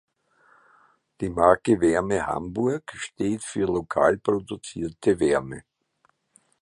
[1.19, 5.63] Die Marke Wärme Hamburg steht für lokal produzierte Wärme.